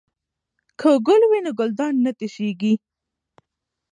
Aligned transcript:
که 0.79 0.89
ګل 1.07 1.21
وي 1.29 1.39
نو 1.45 1.51
ګلدان 1.59 1.93
نه 2.05 2.11
تشیږي. 2.17 2.73